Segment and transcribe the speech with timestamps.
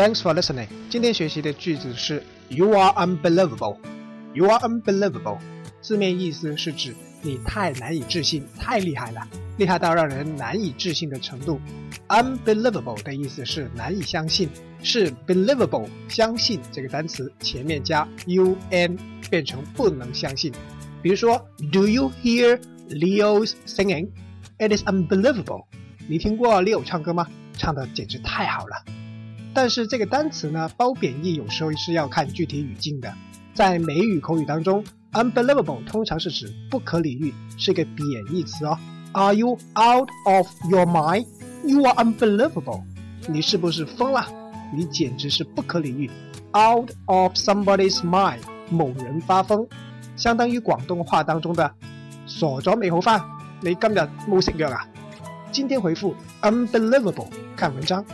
[0.00, 0.66] Thanks for listening。
[0.88, 3.76] 今天学习的句子是 You are unbelievable。
[4.32, 5.36] You are unbelievable。
[5.82, 9.20] 字面意思是指你太难以置信，太厉害了，
[9.58, 11.60] 厉害到让人难以置信的程度。
[12.08, 14.48] Unbelievable 的意思是难以相信，
[14.82, 18.98] 是 believable 相信这个单词前面加 un
[19.28, 20.50] 变成不能相信。
[21.02, 22.58] 比如说，Do you hear
[22.88, 24.08] Leo's singing?
[24.58, 25.66] It is unbelievable。
[26.08, 27.26] 你听过 Leo 唱歌吗？
[27.52, 28.82] 唱的简直太好了。
[29.52, 33.12] 但是这个单词呢，褒贬义有时候是要看具体语境的。
[33.52, 34.82] 在美语口语当中
[35.12, 38.78] ，unbelievable 通常是指不可理喻，是一个贬义词哦。
[39.12, 41.26] Are you out of your mind?
[41.64, 42.82] You are unbelievable。
[43.28, 44.24] 你是不是疯了？
[44.72, 46.08] 你简直是不可理喻。
[46.52, 48.38] Out of somebody's mind，
[48.70, 49.66] 某人发疯，
[50.16, 51.70] 相当于广东话当中的
[52.24, 53.20] 傻咗未好饭。
[53.60, 53.98] 你今日
[54.28, 54.86] 冇食藥啊？
[55.50, 57.26] 今天回复 unbelievable，
[57.56, 58.04] 看文章。